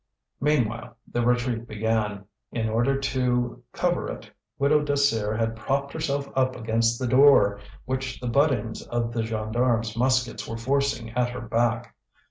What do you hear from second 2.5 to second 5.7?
In order to cover it, Widow Désir had